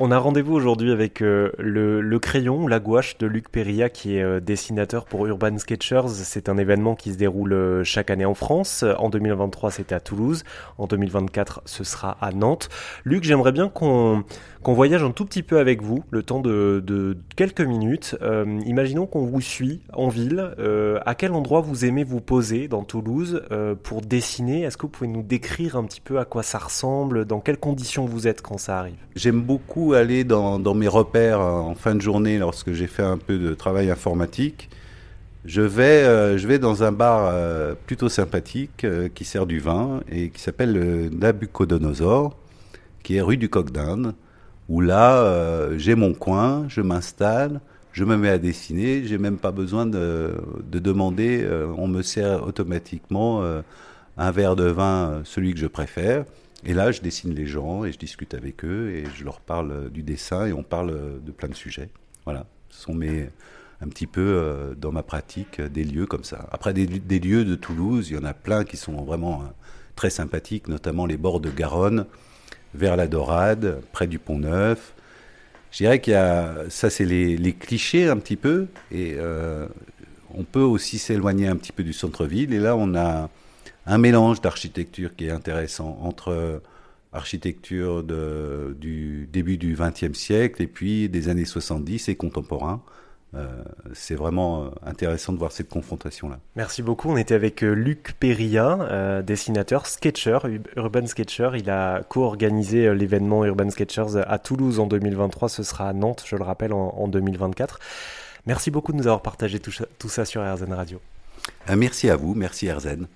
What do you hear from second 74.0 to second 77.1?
du Pont Neuf. Je dirais qu'il y a, ça c'est